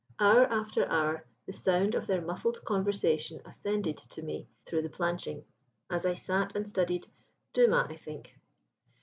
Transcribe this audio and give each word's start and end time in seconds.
Hour 0.19 0.45
after 0.51 0.87
hour 0.89 1.27
the 1.45 1.53
sound 1.53 1.93
of 1.93 2.07
their 2.07 2.23
muffled 2.23 2.65
conversation 2.65 3.39
ascended 3.45 3.97
to 3.97 4.23
me 4.23 4.47
through 4.65 4.81
the 4.81 4.89
planching, 4.89 5.45
as 5.91 6.07
I 6.07 6.15
sat 6.15 6.55
and 6.55 6.67
studied 6.67 7.05
Dumas, 7.53 7.85
I 7.87 7.97
think. 7.97 8.35